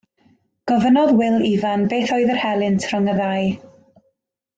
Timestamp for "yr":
2.37-2.41